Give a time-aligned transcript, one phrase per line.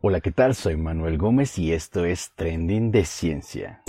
[0.00, 0.54] Hola, ¿qué tal?
[0.54, 3.82] Soy Manuel Gómez y esto es Trending de Ciencia.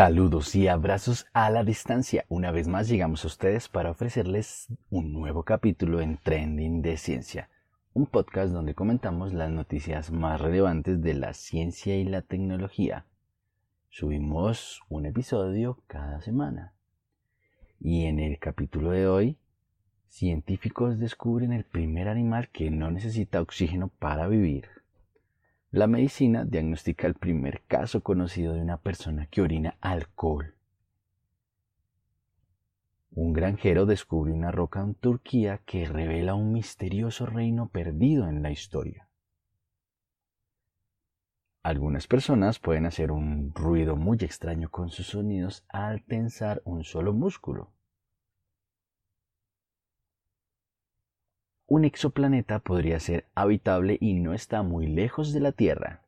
[0.00, 2.24] Saludos y abrazos a la distancia.
[2.30, 7.50] Una vez más llegamos a ustedes para ofrecerles un nuevo capítulo en Trending de Ciencia,
[7.92, 13.04] un podcast donde comentamos las noticias más relevantes de la ciencia y la tecnología.
[13.90, 16.72] Subimos un episodio cada semana.
[17.78, 19.36] Y en el capítulo de hoy,
[20.08, 24.79] científicos descubren el primer animal que no necesita oxígeno para vivir.
[25.72, 30.56] La medicina diagnostica el primer caso conocido de una persona que orina alcohol.
[33.12, 38.50] Un granjero descubre una roca en Turquía que revela un misterioso reino perdido en la
[38.50, 39.06] historia.
[41.62, 47.12] Algunas personas pueden hacer un ruido muy extraño con sus sonidos al tensar un solo
[47.12, 47.70] músculo.
[51.70, 56.04] Un exoplaneta podría ser habitable y no está muy lejos de la Tierra.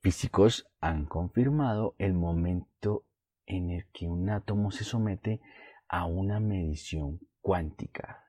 [0.00, 3.04] Físicos han confirmado el momento
[3.44, 5.42] en el que un átomo se somete
[5.88, 8.23] a una medición cuántica.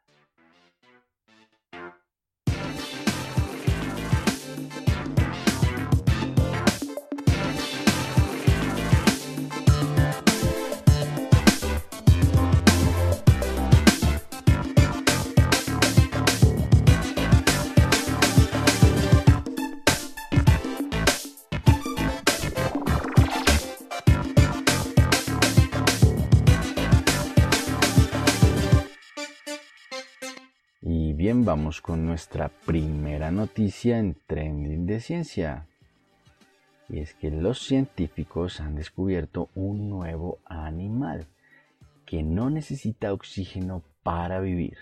[31.46, 35.68] Vamos con nuestra primera noticia en Trending de Ciencia.
[36.90, 41.28] Y es que los científicos han descubierto un nuevo animal
[42.04, 44.80] que no necesita oxígeno para vivir.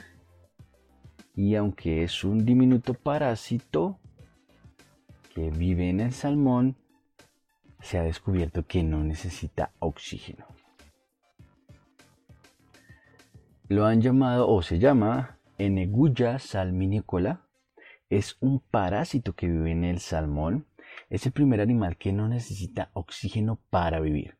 [1.35, 3.99] Y aunque es un diminuto parásito
[5.35, 6.77] que vive en el salmón,
[7.81, 10.45] se ha descubierto que no necesita oxígeno.
[13.67, 17.41] Lo han llamado o se llama Eneguya salminicola
[18.09, 20.65] es un parásito que vive en el salmón.
[21.09, 24.37] Es el primer animal que no necesita oxígeno para vivir.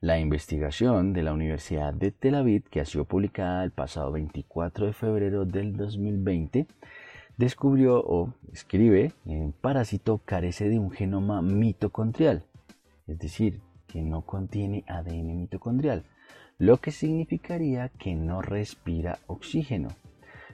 [0.00, 4.86] La investigación de la Universidad de Tel Aviv, que ha sido publicada el pasado 24
[4.86, 6.66] de febrero del 2020,
[7.36, 12.44] descubrió o escribe que el parásito carece de un genoma mitocondrial,
[13.06, 16.04] es decir, que no contiene ADN mitocondrial,
[16.58, 19.88] lo que significaría que no respira oxígeno.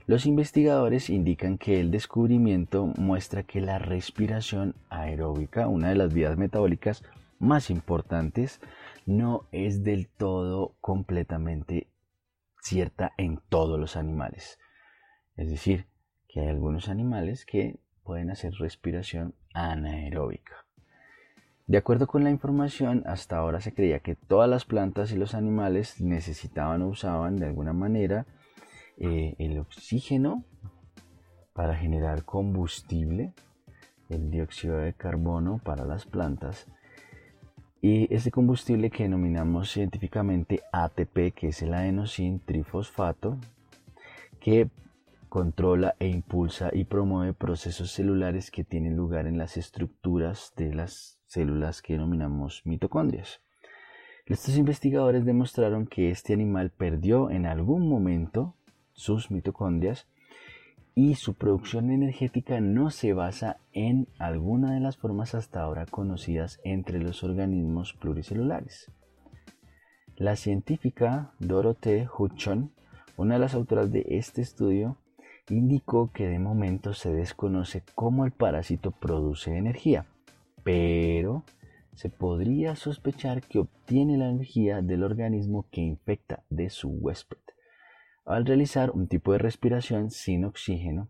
[0.06, 6.36] Los investigadores indican que el descubrimiento muestra que la respiración aeróbica, una de las vías
[6.36, 7.04] metabólicas
[7.38, 8.60] más importantes,
[9.06, 11.88] no es del todo completamente
[12.60, 14.58] cierta en todos los animales.
[15.36, 15.86] Es decir,
[16.28, 20.66] que hay algunos animales que pueden hacer respiración anaeróbica.
[21.66, 25.34] De acuerdo con la información, hasta ahora se creía que todas las plantas y los
[25.34, 28.26] animales necesitaban o usaban de alguna manera
[29.02, 30.44] eh, el oxígeno
[31.52, 33.34] para generar combustible,
[34.08, 36.68] el dióxido de carbono para las plantas
[37.80, 43.38] y ese combustible que denominamos científicamente ATP, que es el adenosin trifosfato,
[44.38, 44.70] que
[45.28, 51.18] controla e impulsa y promueve procesos celulares que tienen lugar en las estructuras de las
[51.26, 53.40] células que denominamos mitocondrias.
[54.26, 58.54] Estos investigadores demostraron que este animal perdió en algún momento
[58.92, 60.06] sus mitocondrias
[60.94, 66.60] y su producción energética no se basa en alguna de las formas hasta ahora conocidas
[66.64, 68.90] entre los organismos pluricelulares.
[70.16, 72.72] La científica Dorothee Hutchon,
[73.16, 74.98] una de las autoras de este estudio,
[75.48, 80.06] indicó que de momento se desconoce cómo el parásito produce energía,
[80.62, 81.42] pero
[81.94, 87.41] se podría sospechar que obtiene la energía del organismo que infecta de su huésped
[88.24, 91.08] al realizar un tipo de respiración sin oxígeno.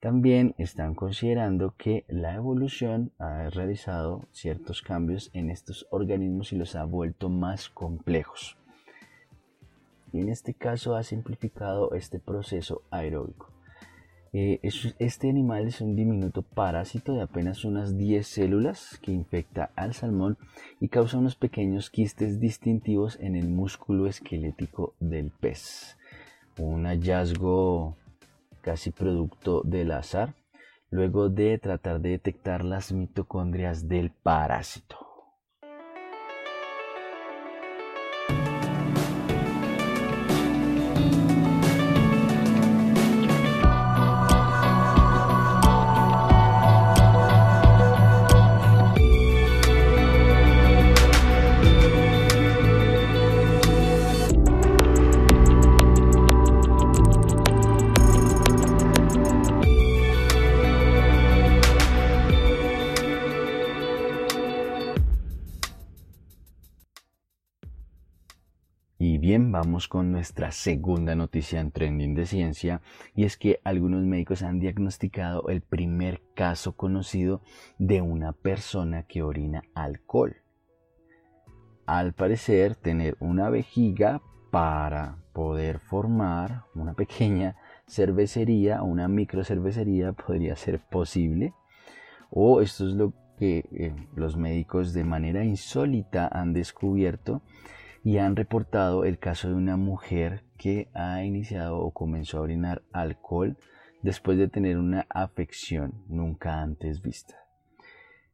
[0.00, 6.76] También están considerando que la evolución ha realizado ciertos cambios en estos organismos y los
[6.76, 8.56] ha vuelto más complejos.
[10.12, 13.50] Y en este caso ha simplificado este proceso aeróbico.
[14.32, 14.60] Eh,
[14.98, 20.36] este animal es un diminuto parásito de apenas unas 10 células que infecta al salmón
[20.78, 25.95] y causa unos pequeños quistes distintivos en el músculo esquelético del pez.
[26.58, 27.96] Un hallazgo
[28.62, 30.34] casi producto del azar,
[30.90, 35.15] luego de tratar de detectar las mitocondrias del parásito.
[69.86, 72.80] Con nuestra segunda noticia en Trending de Ciencia
[73.14, 77.42] y es que algunos médicos han diagnosticado el primer caso conocido
[77.78, 80.36] de una persona que orina alcohol.
[81.84, 87.56] Al parecer, tener una vejiga para poder formar una pequeña
[87.86, 91.52] cervecería o una micro cervecería podría ser posible.
[92.30, 97.42] O esto es lo que eh, los médicos de manera insólita han descubierto
[98.06, 102.82] y han reportado el caso de una mujer que ha iniciado o comenzó a orinar
[102.92, 103.56] alcohol
[104.00, 107.34] después de tener una afección nunca antes vista.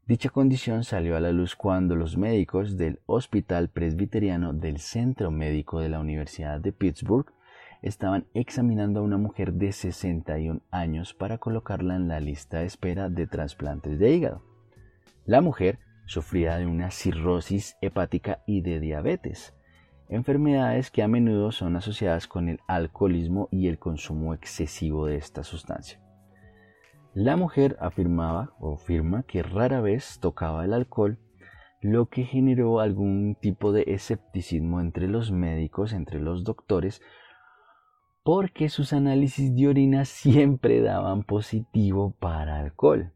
[0.07, 5.81] Dicha condición salió a la luz cuando los médicos del Hospital Presbiteriano del Centro Médico
[5.81, 7.33] de la Universidad de Pittsburgh
[7.81, 13.09] estaban examinando a una mujer de 61 años para colocarla en la lista de espera
[13.09, 14.43] de trasplantes de hígado.
[15.25, 19.55] La mujer sufría de una cirrosis hepática y de diabetes,
[20.15, 25.43] enfermedades que a menudo son asociadas con el alcoholismo y el consumo excesivo de esta
[25.43, 25.99] sustancia.
[27.15, 31.19] La mujer afirmaba o afirma que rara vez tocaba el alcohol,
[31.81, 37.03] lo que generó algún tipo de escepticismo entre los médicos, entre los doctores,
[38.23, 43.13] porque sus análisis de orina siempre daban positivo para alcohol.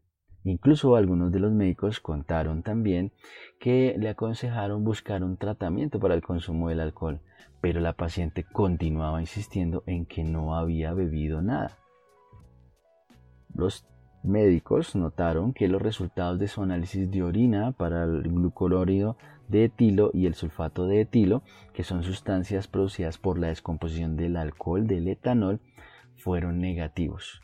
[0.47, 3.11] Incluso algunos de los médicos contaron también
[3.59, 7.19] que le aconsejaron buscar un tratamiento para el consumo del alcohol,
[7.59, 11.77] pero la paciente continuaba insistiendo en que no había bebido nada.
[13.53, 13.85] Los
[14.23, 19.17] médicos notaron que los resultados de su análisis de orina para el glucurórido
[19.49, 24.37] de etilo y el sulfato de etilo, que son sustancias producidas por la descomposición del
[24.37, 25.59] alcohol del etanol,
[26.15, 27.41] fueron negativos.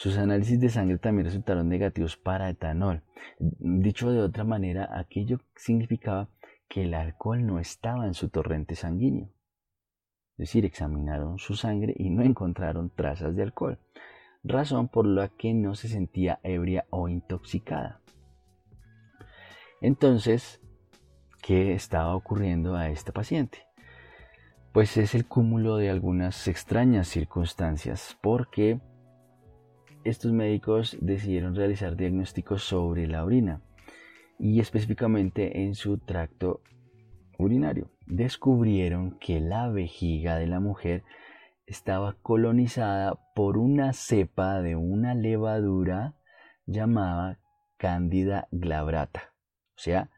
[0.00, 3.02] Sus análisis de sangre también resultaron negativos para etanol.
[3.38, 6.30] Dicho de otra manera, aquello significaba
[6.70, 9.26] que el alcohol no estaba en su torrente sanguíneo.
[10.38, 13.78] Es decir, examinaron su sangre y no encontraron trazas de alcohol,
[14.42, 18.00] razón por la que no se sentía ebria o intoxicada.
[19.82, 20.62] Entonces,
[21.42, 23.66] ¿qué estaba ocurriendo a esta paciente?
[24.72, 28.80] Pues es el cúmulo de algunas extrañas circunstancias, porque
[30.04, 33.60] estos médicos decidieron realizar diagnósticos sobre la orina
[34.38, 36.62] y específicamente en su tracto
[37.38, 37.90] urinario.
[38.06, 41.04] Descubrieron que la vejiga de la mujer
[41.66, 46.14] estaba colonizada por una cepa de una levadura
[46.66, 47.38] llamada
[47.76, 49.32] Candida glabrata,
[49.74, 50.10] o sea,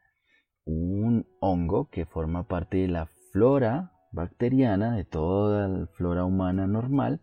[0.65, 7.21] un hongo que forma parte de la flora bacteriana, de toda la flora humana normal,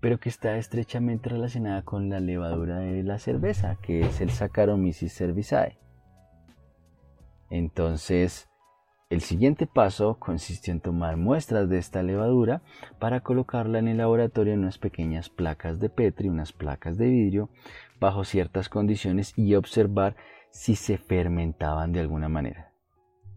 [0.00, 5.14] pero que está estrechamente relacionada con la levadura de la cerveza, que es el Saccharomyces
[5.14, 5.78] cerevisiae.
[7.50, 8.48] Entonces,
[9.10, 12.62] el siguiente paso consistió en tomar muestras de esta levadura
[13.00, 17.50] para colocarla en el laboratorio en unas pequeñas placas de Petri, unas placas de vidrio,
[17.98, 20.14] bajo ciertas condiciones y observar
[20.50, 22.69] si se fermentaban de alguna manera.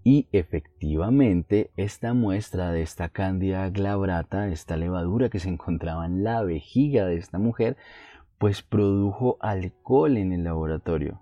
[0.03, 6.43] Y efectivamente, esta muestra de esta cándida glabrata, esta levadura que se encontraba en la
[6.43, 7.77] vejiga de esta mujer,
[8.37, 11.21] pues produjo alcohol en el laboratorio.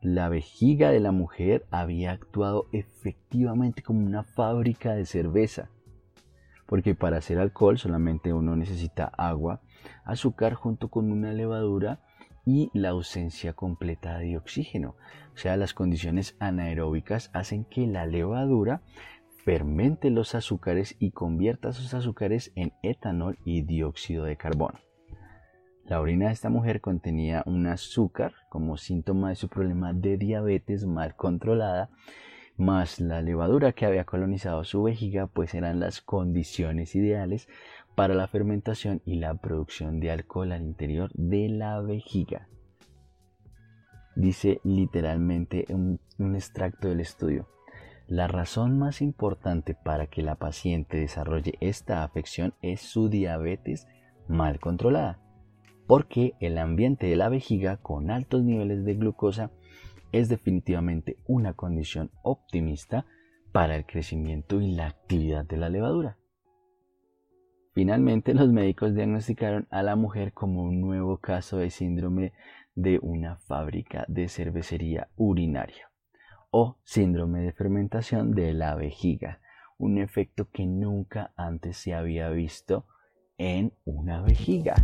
[0.00, 5.70] La vejiga de la mujer había actuado efectivamente como una fábrica de cerveza,
[6.66, 9.62] porque para hacer alcohol solamente uno necesita agua,
[10.04, 12.00] azúcar junto con una levadura
[12.44, 14.96] y la ausencia completa de oxígeno.
[15.34, 18.82] O sea, las condiciones anaeróbicas hacen que la levadura
[19.44, 24.78] fermente los azúcares y convierta esos azúcares en etanol y dióxido de carbono.
[25.84, 30.86] La orina de esta mujer contenía un azúcar como síntoma de su problema de diabetes
[30.86, 31.90] mal controlada,
[32.56, 37.48] más la levadura que había colonizado su vejiga, pues eran las condiciones ideales
[37.94, 42.48] para la fermentación y la producción de alcohol al interior de la vejiga.
[44.16, 47.48] Dice literalmente un, un extracto del estudio.
[48.06, 53.88] La razón más importante para que la paciente desarrolle esta afección es su diabetes
[54.28, 55.20] mal controlada,
[55.86, 59.50] porque el ambiente de la vejiga con altos niveles de glucosa
[60.14, 63.04] es definitivamente una condición optimista
[63.50, 66.18] para el crecimiento y la actividad de la levadura.
[67.72, 72.32] Finalmente, los médicos diagnosticaron a la mujer como un nuevo caso de síndrome
[72.76, 75.90] de una fábrica de cervecería urinaria
[76.50, 79.40] o síndrome de fermentación de la vejiga,
[79.78, 82.86] un efecto que nunca antes se había visto
[83.36, 84.76] en una vejiga.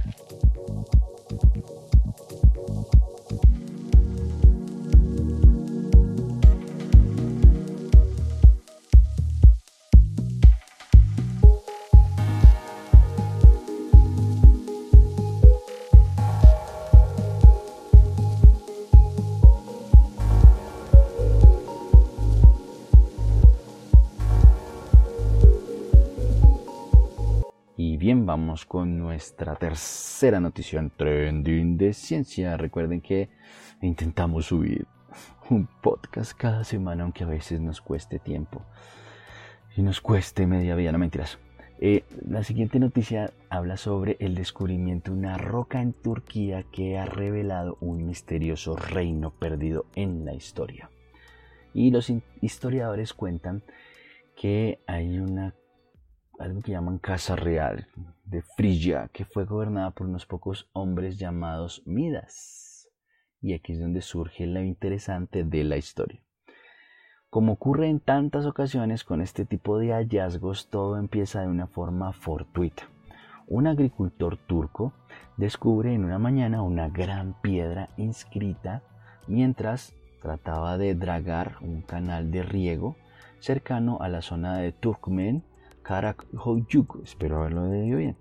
[28.30, 32.56] Vamos con nuestra tercera noticia trending de ciencia.
[32.56, 33.28] Recuerden que
[33.82, 34.86] intentamos subir
[35.50, 38.62] un podcast cada semana, aunque a veces nos cueste tiempo
[39.76, 41.40] y nos cueste media vida, no mentiras.
[41.80, 47.06] Eh, la siguiente noticia habla sobre el descubrimiento de una roca en Turquía que ha
[47.06, 50.88] revelado un misterioso reino perdido en la historia.
[51.74, 53.64] Y los historiadores cuentan
[54.36, 55.52] que hay una
[56.40, 57.86] algo que llaman Casa Real
[58.24, 62.88] de Frigia, que fue gobernada por unos pocos hombres llamados Midas.
[63.42, 66.22] Y aquí es donde surge lo interesante de la historia.
[67.28, 72.12] Como ocurre en tantas ocasiones con este tipo de hallazgos, todo empieza de una forma
[72.12, 72.84] fortuita.
[73.46, 74.94] Un agricultor turco
[75.36, 78.82] descubre en una mañana una gran piedra inscrita
[79.26, 82.96] mientras trataba de dragar un canal de riego
[83.40, 85.44] cercano a la zona de Turkmen
[85.82, 88.16] Karakhoyuk, espero haberlo leído bien,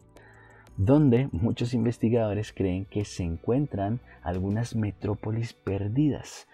[0.78, 6.48] donde muchos investigadores creen que se encuentran algunas metrópolis perdidas.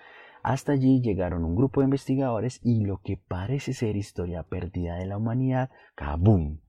[0.43, 5.07] Hasta allí llegaron un grupo de investigadores y lo que parece ser historia perdida de
[5.07, 6.59] la humanidad, ¡kabum!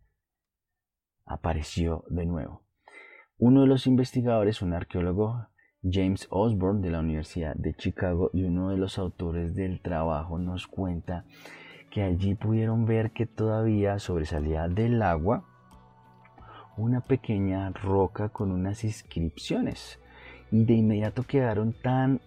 [1.27, 2.63] apareció de nuevo.
[3.39, 5.49] Uno de los investigadores, un arqueólogo,
[5.83, 10.67] James Osborne de la Universidad de Chicago y uno de los autores del trabajo nos
[10.67, 11.27] cuenta
[11.97, 15.45] que allí pudieron ver que todavía sobresalía del agua
[16.77, 19.99] una pequeña roca con unas inscripciones
[20.53, 22.21] y de inmediato quedaron tan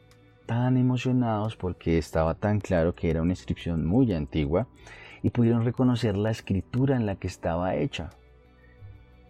[0.48, 4.68] tan emocionados porque estaba tan claro que era una inscripción muy antigua
[5.22, 8.10] y pudieron reconocer la escritura en la que estaba hecha.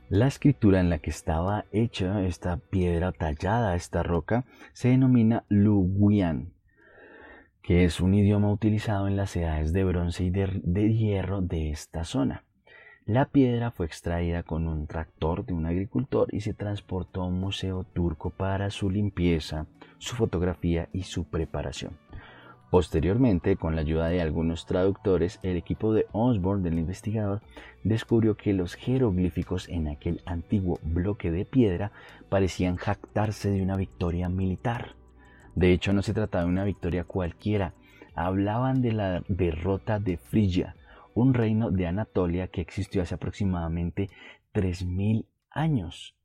[0.08, 6.54] La escritura en la que estaba hecha esta piedra tallada, esta roca, se denomina Luguian
[7.70, 12.04] que es un idioma utilizado en las edades de bronce y de, hierro de esta
[12.04, 12.44] zona.
[13.06, 17.40] La piedra fue extraída con un tractor de un agricultor y se transportó a un
[17.40, 19.68] museo turco para su limpieza,
[20.00, 21.96] su fotografía y su preparación.
[22.72, 27.44] Posteriormente, con la ayuda de algunos traductores, el equipo de Osborne del investigador
[27.84, 31.92] descubrió que los jeroglíficos en aquel antiguo bloque de piedra
[32.30, 34.96] parecían jactarse de una victoria militar.
[35.60, 37.74] De hecho, no se trataba de una victoria cualquiera.
[38.16, 40.78] Hablaban de la derrota de Frigia,
[41.16, 44.10] un reino de Anatolia que existió hace aproximadamente
[44.54, 46.16] 3.000 años.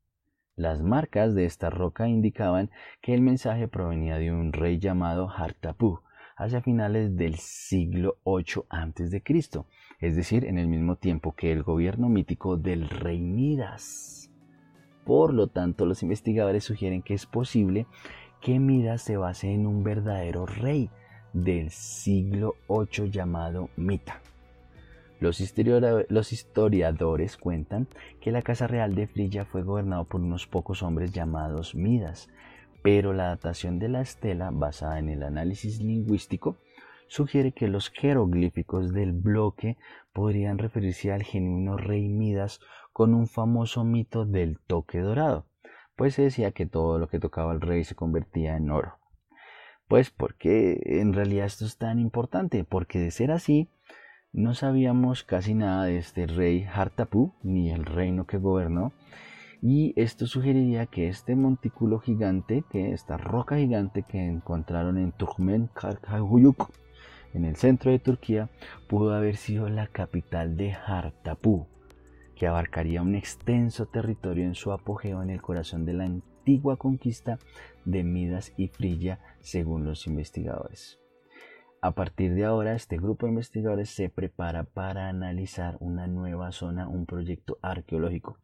[0.55, 2.71] Las marcas de esta roca indicaban
[3.03, 5.99] que el mensaje provenía de un rey llamado Hartapú
[6.37, 9.21] hacia finales del siglo VIII a.C.,
[9.99, 14.31] es decir, en el mismo tiempo que el gobierno mítico del rey Midas.
[15.05, 17.87] Por lo tanto, los investigadores sugieren que es posible
[18.45, 20.91] que Midas se base en un verdadero rey
[21.33, 24.21] del siglo VIII llamado Mita.
[25.19, 27.89] Los, historiadores cuentan
[28.21, 32.29] que la Casa Real de Frigia fue gobernada por unos pocos hombres llamados Midas,
[32.83, 36.59] pero la datación de la estela, basada en el análisis lingüístico,
[37.07, 39.79] sugiere que los jeroglíficos del bloque
[40.13, 42.61] podrían referirse al genuino rey Midas
[42.93, 45.47] con un famoso mito del toque dorado
[45.97, 48.99] pues se decía que todo lo que tocaba el rey se convertía en oro.
[49.89, 53.69] Pues porque en realidad esto es tan importante, porque de ser así,
[54.33, 58.93] no sabíamos casi nada de este rey Hartapú, ni el reino que gobernó,
[59.63, 65.71] y esto sugeriría que este montículo gigante, que esta roca gigante que encontraron en Turkmen
[67.33, 68.51] en el centro de Turquía,
[68.89, 71.67] pudo haber sido la capital de Hartapú,
[72.35, 77.39] que abarcaría un extenso territorio en su apogeo en el corazón de la antigua conquista
[77.85, 80.99] de Midas y Frigia, según los investigadores.
[81.81, 86.89] A partir de ahora, este grupo de investigadores se prepara para analizar una nueva zona,
[86.89, 88.39] un proyecto arqueológico,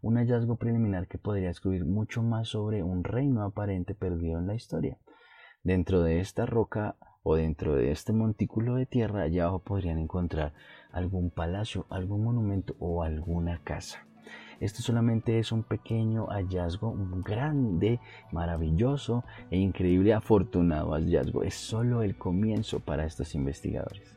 [0.00, 4.54] un hallazgo preliminar que podría descubrir mucho más sobre un reino aparente perdido en la
[4.54, 4.96] historia.
[5.62, 6.96] Dentro de esta roca
[7.28, 10.52] o dentro de este montículo de tierra allá abajo podrían encontrar
[10.92, 14.06] algún palacio, algún monumento o alguna casa.
[14.60, 17.98] Esto solamente es un pequeño hallazgo, un grande,
[18.30, 21.42] maravilloso e increíble afortunado hallazgo.
[21.42, 24.15] Es solo el comienzo para estos investigadores.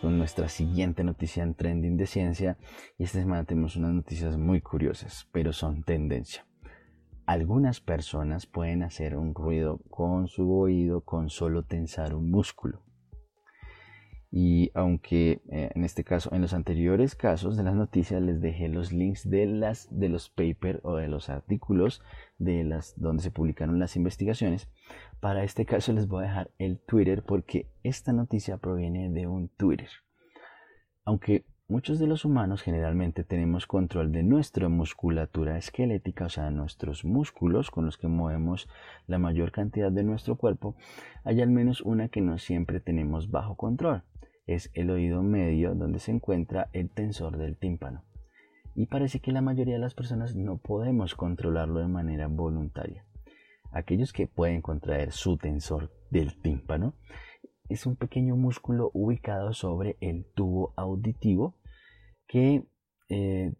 [0.00, 2.58] Con nuestra siguiente noticia en Trending de Ciencia.
[2.98, 6.46] Y esta semana tenemos unas noticias muy curiosas, pero son tendencia.
[7.26, 12.82] Algunas personas pueden hacer un ruido con su oído con solo tensar un músculo.
[14.30, 18.68] Y aunque eh, en este caso, en los anteriores casos de las noticias les dejé
[18.68, 22.02] los links de, las, de los papers o de los artículos
[22.36, 24.68] de las donde se publicaron las investigaciones,
[25.20, 29.48] para este caso les voy a dejar el Twitter porque esta noticia proviene de un
[29.48, 29.88] Twitter.
[31.06, 37.02] Aunque muchos de los humanos generalmente tenemos control de nuestra musculatura esquelética, o sea, nuestros
[37.02, 38.68] músculos con los que movemos
[39.06, 40.76] la mayor cantidad de nuestro cuerpo,
[41.24, 44.02] hay al menos una que no siempre tenemos bajo control
[44.48, 48.02] es el oído medio donde se encuentra el tensor del tímpano.
[48.74, 53.04] Y parece que la mayoría de las personas no podemos controlarlo de manera voluntaria.
[53.70, 56.94] Aquellos que pueden contraer su tensor del tímpano
[57.68, 61.58] es un pequeño músculo ubicado sobre el tubo auditivo
[62.26, 62.66] que
[63.10, 63.52] eh,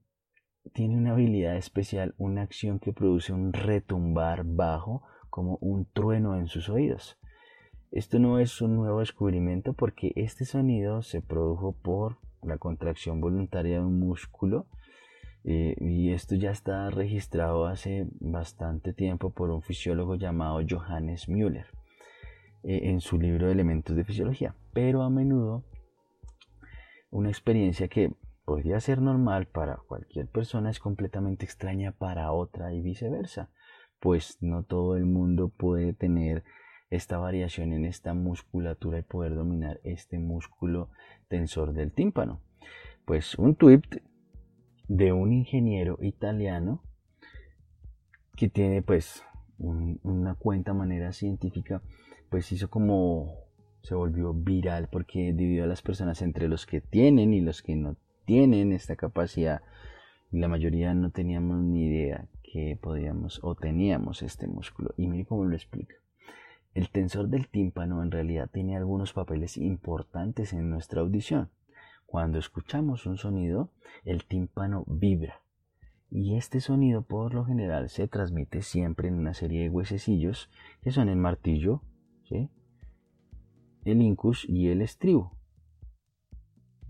[0.72, 6.46] tiene una habilidad especial, una acción que produce un retumbar bajo como un trueno en
[6.46, 7.18] sus oídos.
[7.90, 13.78] Esto no es un nuevo descubrimiento porque este sonido se produjo por la contracción voluntaria
[13.78, 14.66] de un músculo
[15.44, 21.66] eh, y esto ya está registrado hace bastante tiempo por un fisiólogo llamado Johannes Müller
[22.62, 24.54] eh, en su libro Elementos de Fisiología.
[24.74, 25.64] Pero a menudo
[27.10, 28.12] una experiencia que
[28.44, 33.50] podría ser normal para cualquier persona es completamente extraña para otra y viceversa,
[33.98, 36.44] pues no todo el mundo puede tener
[36.90, 40.90] esta variación en esta musculatura y poder dominar este músculo
[41.28, 42.40] tensor del tímpano.
[43.04, 43.82] Pues un tweet
[44.88, 46.82] de un ingeniero italiano
[48.36, 49.22] que tiene pues
[49.58, 51.82] una cuenta manera científica
[52.30, 53.34] pues hizo como
[53.82, 57.76] se volvió viral porque dividió a las personas entre los que tienen y los que
[57.76, 59.62] no tienen esta capacidad.
[60.30, 64.94] La mayoría no teníamos ni idea que podíamos o teníamos este músculo.
[64.98, 65.94] Y mire cómo lo explica
[66.78, 71.50] el tensor del tímpano en realidad tiene algunos papeles importantes en nuestra audición.
[72.06, 73.72] Cuando escuchamos un sonido,
[74.04, 75.42] el tímpano vibra.
[76.08, 80.92] Y este sonido por lo general se transmite siempre en una serie de huesecillos que
[80.92, 81.82] son el martillo,
[82.30, 85.36] el incus y el estribo.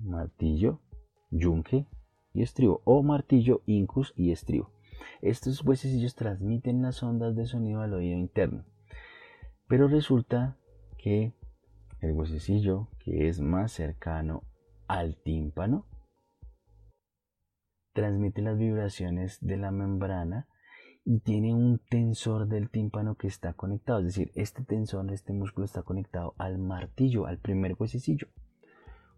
[0.01, 0.83] Martillo,
[1.31, 1.87] yunque
[2.35, 2.83] y estribo.
[2.85, 4.71] O martillo, incus y estribo.
[5.23, 8.67] Estos huesecillos transmiten las ondas de sonido al oído interno.
[9.69, 10.57] Pero resulta
[10.97, 11.35] que
[12.01, 14.43] el huesecillo que es más cercano
[14.87, 15.87] al tímpano
[17.93, 20.49] transmite las vibraciones de la membrana
[21.05, 25.65] y tiene un tensor del tímpano que está conectado, es decir, este tensor, este músculo
[25.65, 28.29] está conectado al martillo, al primer huesecillo.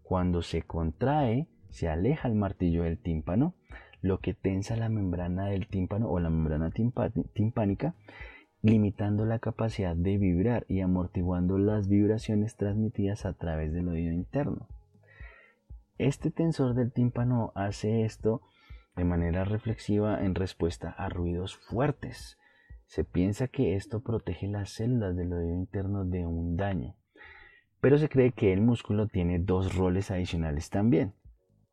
[0.01, 3.55] Cuando se contrae, se aleja el martillo del tímpano,
[4.01, 7.93] lo que tensa la membrana del tímpano o la membrana timpánica
[8.61, 14.67] limitando la capacidad de vibrar y amortiguando las vibraciones transmitidas a través del oído interno.
[15.97, 18.41] Este tensor del tímpano hace esto
[18.95, 22.37] de manera reflexiva en respuesta a ruidos fuertes.
[22.87, 26.95] Se piensa que esto protege las células del oído interno de un daño,
[27.79, 31.13] pero se cree que el músculo tiene dos roles adicionales también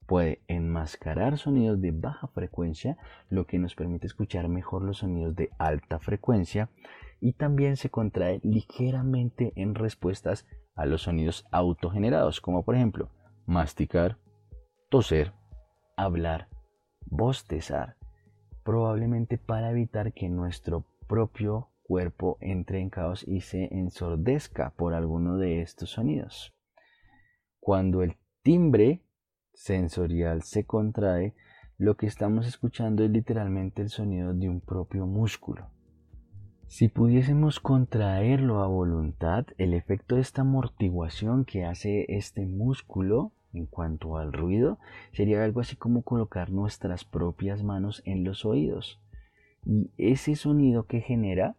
[0.08, 2.96] puede enmascarar sonidos de baja frecuencia,
[3.28, 6.70] lo que nos permite escuchar mejor los sonidos de alta frecuencia
[7.20, 13.10] y también se contrae ligeramente en respuestas a los sonidos autogenerados, como por ejemplo
[13.44, 14.16] masticar,
[14.88, 15.34] toser,
[15.96, 16.48] hablar,
[17.04, 17.96] bostezar.
[18.64, 25.36] probablemente para evitar que nuestro propio cuerpo entre en caos y se ensordezca por alguno
[25.36, 26.54] de estos sonidos.
[27.60, 29.02] Cuando el timbre
[29.58, 31.34] sensorial se contrae,
[31.78, 35.66] lo que estamos escuchando es literalmente el sonido de un propio músculo.
[36.68, 43.66] Si pudiésemos contraerlo a voluntad, el efecto de esta amortiguación que hace este músculo en
[43.66, 44.78] cuanto al ruido
[45.12, 49.00] sería algo así como colocar nuestras propias manos en los oídos.
[49.64, 51.56] Y ese sonido que genera,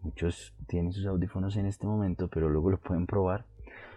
[0.00, 3.44] muchos tienen sus audífonos en este momento, pero luego lo pueden probar,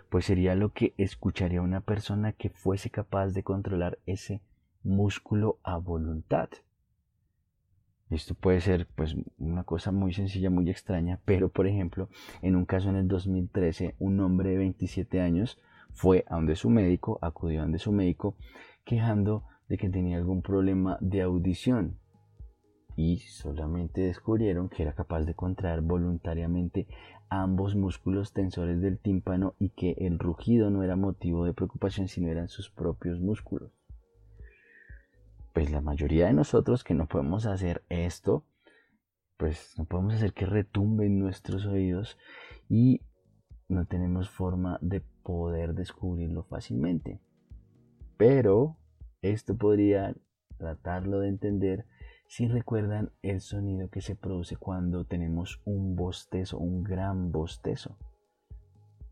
[0.10, 4.41] pues sería lo que escucharía una persona que fuese capaz de controlar ese
[4.84, 6.50] músculo a voluntad.
[8.10, 12.10] Esto puede ser pues una cosa muy sencilla, muy extraña, pero por ejemplo,
[12.41, 15.60] en un caso en el 2013, un hombre de 27 años
[15.91, 18.38] fue a donde su médico, acudió a donde su médico,
[18.86, 21.98] quejando de que tenía algún problema de audición.
[22.96, 26.88] Y solamente descubrieron que era capaz de contraer voluntariamente
[27.30, 32.30] ambos músculos tensores del tímpano y que el rugido no era motivo de preocupación, sino
[32.30, 33.72] eran sus propios músculos
[35.58, 38.46] pues la mayoría de nosotros que no podemos hacer esto,
[39.38, 42.20] pues no podemos hacer que retumben nuestros oídos
[42.70, 43.02] y
[43.68, 47.20] no tenemos forma de poder descubrirlo fácilmente.
[48.18, 48.78] Pero
[49.24, 50.13] esto podría
[50.60, 51.88] tratarlo de entender
[52.28, 57.98] si recuerdan el sonido que se produce cuando tenemos un bostezo, un gran bostezo.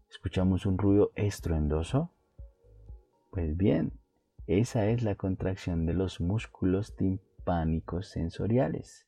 [0.10, 2.12] ¿Escuchamos un ruido estruendoso?
[3.32, 3.94] Pues bien,
[4.48, 9.08] esa es la contracción de los músculos timpánicos sensoriales.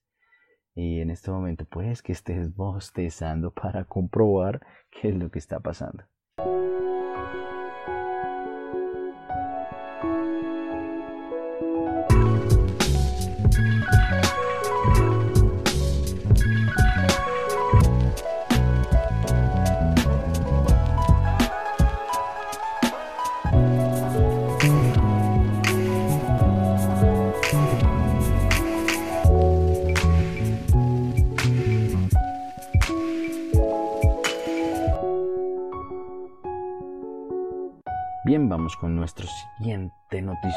[0.74, 5.60] Y en este momento puedes que estés bostezando para comprobar qué es lo que está
[5.60, 6.06] pasando.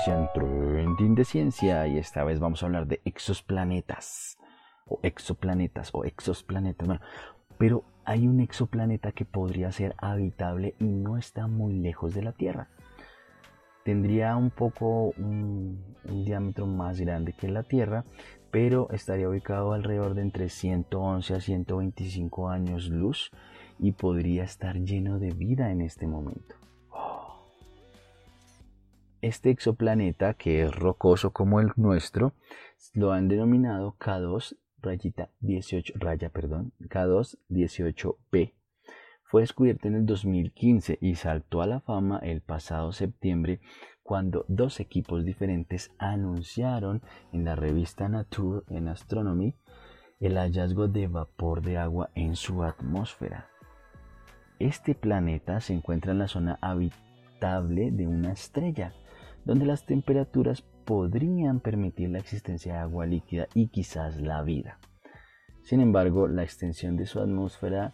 [0.00, 4.38] Siguiente noticia en Trending de Ciencia y esta vez vamos a hablar de exoplanetas
[4.86, 7.00] o exoplanetas o exoplanetas.
[7.58, 12.32] pero hay un exoplaneta que podría ser habitable y no está muy lejos de la
[12.32, 12.68] Tierra.
[13.84, 18.04] Tendría un poco un, un diámetro más grande que la Tierra,
[18.50, 23.30] pero estaría ubicado alrededor de entre 111 a 125 años luz
[23.78, 26.60] y podría estar lleno de vida en este momento.
[29.22, 32.33] Este exoplaneta, que es rocoso como el nuestro,
[32.94, 38.54] lo han denominado K2 rayita 18 raya, perdón, K2 18P.
[39.24, 43.61] Fue descubierto en el 2015 y saltó a la fama el pasado septiembre
[44.02, 47.02] cuando dos equipos diferentes anunciaron
[47.33, 49.54] en la revista Nature en Astronomy
[50.18, 53.50] el hallazgo de vapor de agua en su atmósfera.
[54.59, 58.94] Este planeta se encuentra en la zona habitable de una estrella
[59.44, 64.79] donde las temperaturas podrían permitir la existencia de agua líquida y quizás la vida.
[65.62, 67.92] Sin embargo, la extensión de su atmósfera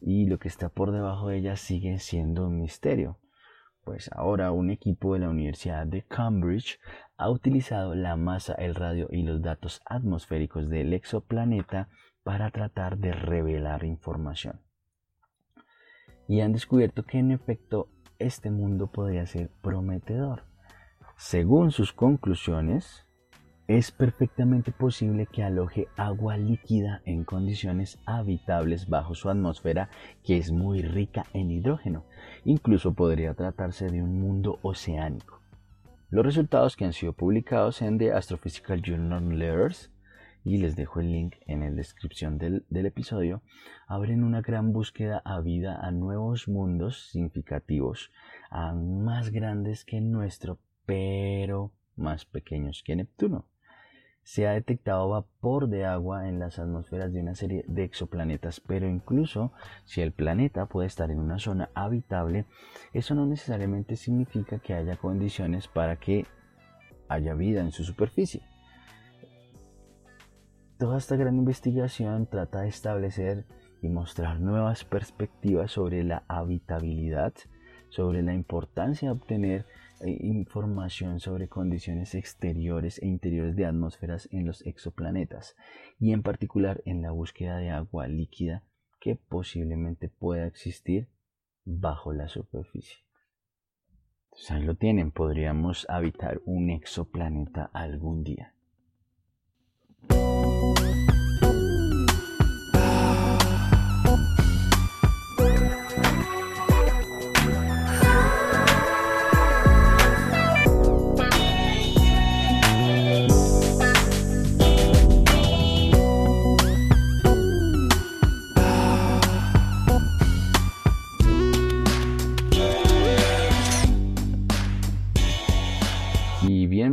[0.00, 3.18] y lo que está por debajo de ella sigue siendo un misterio.
[3.84, 6.78] Pues ahora un equipo de la Universidad de Cambridge
[7.16, 11.88] ha utilizado la masa, el radio y los datos atmosféricos del exoplaneta
[12.22, 14.60] para tratar de revelar información.
[16.28, 20.51] Y han descubierto que en efecto este mundo podría ser prometedor.
[21.24, 23.06] Según sus conclusiones,
[23.68, 29.88] es perfectamente posible que aloje agua líquida en condiciones habitables bajo su atmósfera
[30.24, 32.04] que es muy rica en hidrógeno.
[32.44, 35.40] Incluso podría tratarse de un mundo oceánico.
[36.10, 39.92] Los resultados que han sido publicados en The Astrophysical Journal Letters,
[40.44, 43.42] y les dejo el link en la descripción del, episodio,
[43.86, 48.10] abren una gran búsqueda a vida a nuevos mundos significativos,
[48.50, 53.46] a más grandes que nuestro, pero más pequeños que Neptuno.
[54.24, 58.88] Se ha detectado vapor de agua en las atmósferas de una serie de exoplanetas, pero
[58.88, 59.52] incluso
[59.84, 62.46] si el planeta puede estar en una zona habitable,
[62.92, 66.26] eso no necesariamente significa que haya condiciones para que
[67.08, 68.42] haya vida en su superficie.
[70.78, 73.44] Toda esta gran investigación trata de establecer
[73.82, 77.34] y mostrar nuevas perspectivas sobre la habitabilidad,
[77.88, 79.66] sobre la importancia de obtener
[80.10, 85.56] información sobre condiciones exteriores e interiores de atmósferas en los exoplanetas
[85.98, 88.62] y en particular en la búsqueda de agua líquida
[89.00, 91.08] que posiblemente pueda existir
[91.64, 92.98] bajo la superficie.
[94.24, 98.54] Entonces ahí lo tienen, podríamos habitar un exoplaneta algún día.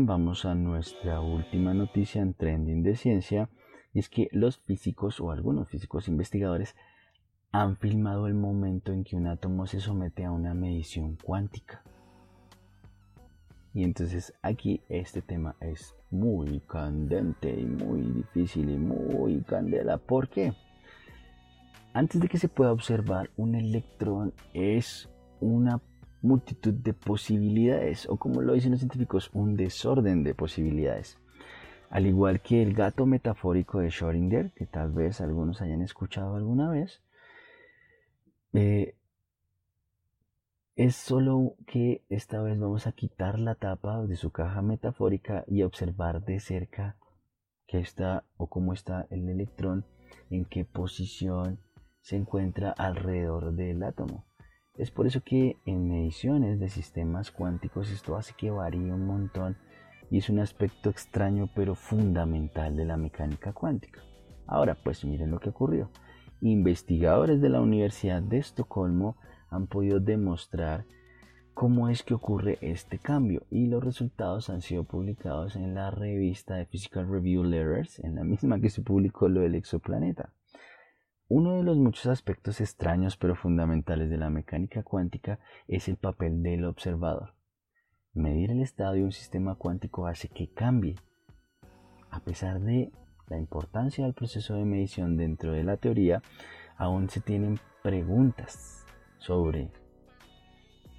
[0.09, 3.47] Vamos a nuestra última noticia en Trending de Ciencia,
[3.93, 6.75] y es que los físicos o algunos físicos investigadores
[7.51, 11.83] han filmado el momento en que un átomo se somete a una medición cuántica.
[13.71, 19.99] Y entonces aquí este tema es muy candente y muy difícil y muy candela.
[19.99, 20.53] ¿Por qué?
[21.93, 25.07] Antes de que se pueda observar un electrón es
[25.39, 25.79] una
[26.21, 31.17] multitud de posibilidades, o como lo dicen los científicos, un desorden de posibilidades.
[31.89, 36.69] Al igual que el gato metafórico de Schrödinger, que tal vez algunos hayan escuchado alguna
[36.69, 37.01] vez,
[38.53, 38.95] eh,
[40.75, 45.63] es solo que esta vez vamos a quitar la tapa de su caja metafórica y
[45.63, 46.95] observar de cerca
[47.67, 49.85] qué está o cómo está el electrón,
[50.29, 51.59] en qué posición
[52.01, 54.28] se encuentra alrededor del átomo.
[54.79, 59.57] Es por eso que en mediciones de sistemas cuánticos esto hace que varíe un montón
[60.09, 63.99] y es un aspecto extraño pero fundamental de la mecánica cuántica.
[64.47, 65.89] Ahora, pues miren lo que ocurrió.
[66.39, 69.17] Investigadores de la Universidad de Estocolmo
[69.49, 70.85] han podido demostrar
[71.53, 76.55] cómo es que ocurre este cambio y los resultados han sido publicados en la revista
[76.55, 80.31] de Physical Review Letters, en la misma que se publicó lo del exoplaneta.
[81.31, 85.37] Uno de los muchos aspectos extraños pero fundamentales de la mecánica cuántica
[85.67, 87.35] es el papel del observador.
[88.15, 90.95] Medir el estado de un sistema cuántico hace que cambie.
[92.09, 92.91] A pesar de
[93.27, 96.23] la importancia del proceso de medición dentro de la teoría,
[96.77, 98.83] aún se tienen preguntas
[99.19, 99.69] sobre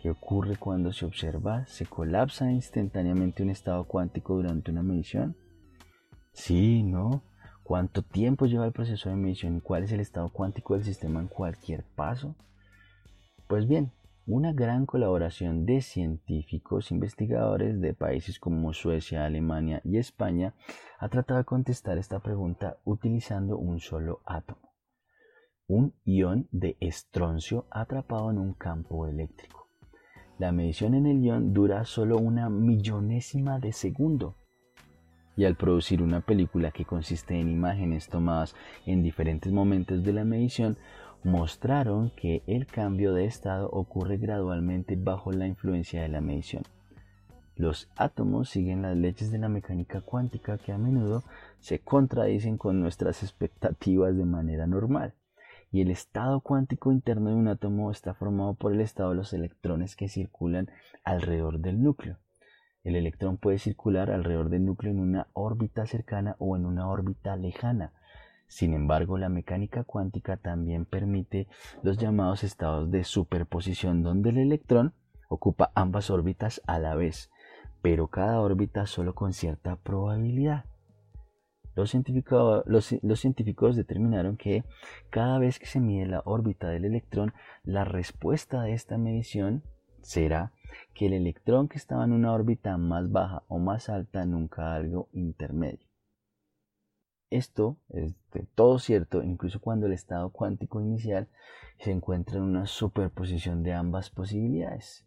[0.00, 5.34] qué ocurre cuando se observa, se colapsa instantáneamente un estado cuántico durante una medición.
[6.32, 7.24] Sí, no,
[7.70, 11.20] cuánto tiempo lleva el proceso de medición y cuál es el estado cuántico del sistema
[11.20, 12.34] en cualquier paso.
[13.46, 13.92] Pues bien,
[14.26, 20.52] una gran colaboración de científicos investigadores de países como Suecia, Alemania y España
[20.98, 24.72] ha tratado de contestar esta pregunta utilizando un solo átomo,
[25.68, 29.68] un ion de estroncio atrapado en un campo eléctrico.
[30.40, 34.39] La medición en el ion dura solo una millonésima de segundo
[35.36, 38.54] y al producir una película que consiste en imágenes tomadas
[38.86, 40.76] en diferentes momentos de la medición,
[41.22, 46.62] mostraron que el cambio de estado ocurre gradualmente bajo la influencia de la medición.
[47.56, 51.24] Los átomos siguen las leyes de la mecánica cuántica que a menudo
[51.58, 55.12] se contradicen con nuestras expectativas de manera normal.
[55.70, 59.34] Y el estado cuántico interno de un átomo está formado por el estado de los
[59.34, 60.70] electrones que circulan
[61.04, 62.16] alrededor del núcleo.
[62.82, 67.36] El electrón puede circular alrededor del núcleo en una órbita cercana o en una órbita
[67.36, 67.92] lejana.
[68.46, 71.46] Sin embargo, la mecánica cuántica también permite
[71.82, 74.94] los llamados estados de superposición donde el electrón
[75.28, 77.30] ocupa ambas órbitas a la vez,
[77.82, 80.64] pero cada órbita solo con cierta probabilidad.
[81.76, 81.94] Los
[82.66, 84.64] los científicos, determinaron que
[85.10, 89.62] cada vez que se mide la órbita del electrón, la respuesta de esta medición
[90.02, 90.52] será
[90.94, 95.08] que el electrón que estaba en una órbita más baja o más alta nunca algo
[95.12, 95.88] intermedio.
[97.30, 98.14] Esto es
[98.54, 101.28] todo cierto incluso cuando el estado cuántico inicial
[101.78, 105.06] se encuentra en una superposición de ambas posibilidades.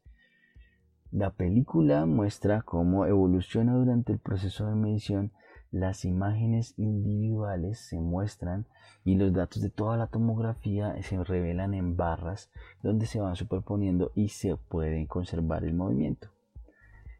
[1.11, 5.31] La película muestra cómo evoluciona durante el proceso de medición
[5.73, 8.67] las imágenes individuales se muestran
[9.03, 12.51] y los datos de toda la tomografía se revelan en barras
[12.83, 16.29] donde se van superponiendo y se puede conservar el movimiento.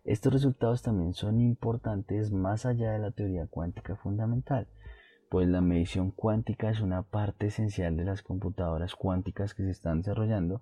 [0.06, 4.68] Estos resultados también son importantes más allá de la teoría cuántica fundamental,
[5.30, 10.04] pues la medición cuántica es una parte esencial de las computadoras cuánticas que se están
[10.04, 10.62] desarrollando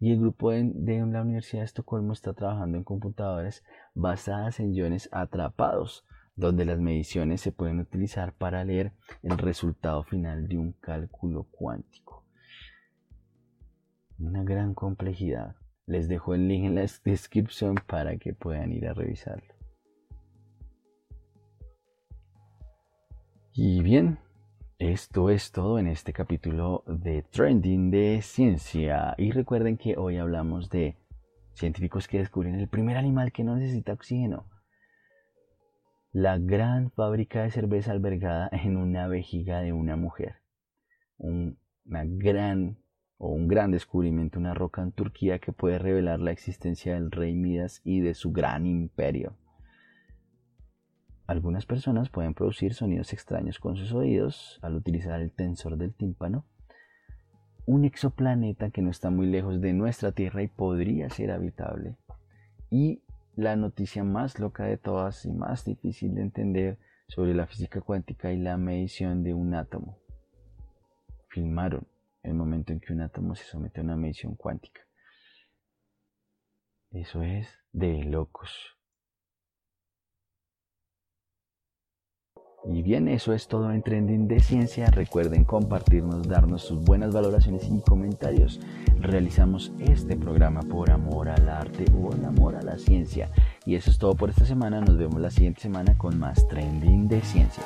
[0.00, 0.64] y el grupo de,
[1.06, 3.62] la Universidad de Estocolmo está trabajando en computadoras
[3.94, 6.04] basadas en iones atrapados,
[6.40, 12.24] donde las mediciones se pueden utilizar para leer el resultado final de un cálculo cuántico.
[14.18, 15.56] Una gran complejidad.
[15.86, 19.54] Les dejo el link en la descripción para que puedan ir a revisarlo.
[23.52, 24.18] Y bien,
[24.78, 29.14] esto es todo en este capítulo de Trending de Ciencia.
[29.18, 30.96] Y recuerden que hoy hablamos de
[31.52, 34.46] científicos que descubren el primer animal que no necesita oxígeno.
[36.12, 40.36] La gran fábrica de cerveza albergada en una vejiga de una mujer.
[41.18, 42.78] una gran
[43.16, 47.34] o un gran descubrimiento, una roca en Turquía que puede revelar la existencia del rey
[47.34, 49.36] Midas y de su gran imperio.
[51.26, 56.44] Algunas personas pueden producir sonidos extraños con sus oídos al utilizar el tensor del tímpano.
[57.66, 61.98] Un exoplaneta que no está muy lejos de nuestra Tierra y podría ser habitable.
[62.70, 63.02] Y
[63.36, 68.32] la noticia más loca de todas y más difícil de entender sobre la física cuántica
[68.32, 69.98] y la medición de un átomo.
[71.28, 71.86] Filmaron
[72.22, 74.80] el momento en que un átomo se somete a una medición cuántica.
[76.90, 78.79] Eso es de locos.
[82.64, 84.90] Y bien, eso es todo en Trending de Ciencia.
[84.90, 88.60] Recuerden compartirnos, darnos sus buenas valoraciones y comentarios.
[89.00, 93.30] Realizamos este programa por amor al arte o en amor a la ciencia.
[93.64, 94.82] Y eso es todo por esta semana.
[94.82, 97.64] Nos vemos la siguiente semana con más Trending de Ciencia.